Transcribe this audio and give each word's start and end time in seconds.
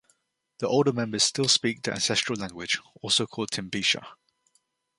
The 0.57 0.67
older 0.67 0.91
members 0.91 1.23
still 1.23 1.47
speak 1.47 1.83
the 1.83 1.91
ancestral 1.91 2.35
language, 2.39 2.79
also 3.03 3.27
called 3.27 3.51
Timbisha. 3.51 4.03